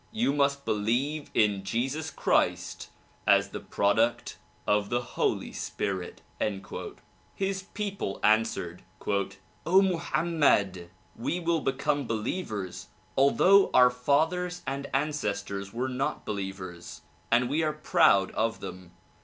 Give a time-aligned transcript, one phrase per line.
[0.11, 2.89] You must believe in Jesus Christ
[3.27, 6.23] as the product of the Holy Spirit."
[7.35, 9.35] His people an swered "0
[9.65, 10.89] Mohammed!
[11.15, 17.71] we will become believers although our fathers and ancestors were not believers and we are
[17.71, 18.93] proud of them.